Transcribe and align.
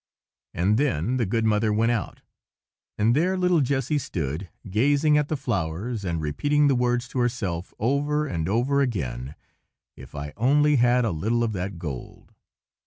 And 0.55 0.79
then 0.79 1.17
the 1.17 1.27
good 1.27 1.45
mother 1.45 1.71
went 1.71 1.91
out, 1.91 2.21
and 2.97 3.15
there 3.15 3.37
little 3.37 3.61
Jessy 3.61 3.99
stood, 3.99 4.49
gazing 4.67 5.15
at 5.15 5.27
the 5.27 5.37
flowers, 5.37 6.03
and 6.03 6.19
repeating 6.19 6.67
the 6.67 6.73
words 6.73 7.07
to 7.09 7.19
herself, 7.19 7.71
over 7.77 8.25
and 8.25 8.49
over 8.49 8.81
again,— 8.81 9.35
"If 9.95 10.15
I 10.15 10.33
only 10.37 10.77
had 10.77 11.05
a 11.05 11.11
little 11.11 11.43
of 11.43 11.53
that 11.53 11.77
gold!" 11.77 12.33